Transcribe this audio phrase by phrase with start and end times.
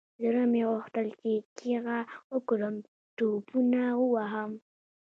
[0.23, 1.99] زړه مې غوښتل چې چيغه
[2.33, 2.75] وكړم
[3.17, 4.51] ټوپونه ووهم.